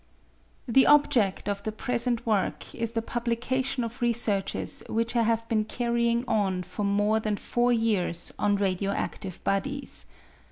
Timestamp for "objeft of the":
0.89-1.71